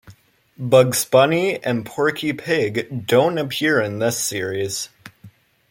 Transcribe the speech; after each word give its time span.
Bugs 0.57 1.05
Bunny 1.05 1.63
and 1.63 1.85
Porky 1.85 2.33
Pig 2.33 3.05
don't 3.05 3.37
appear 3.37 3.79
in 3.79 3.99
this 3.99 4.17
series. 4.19 4.89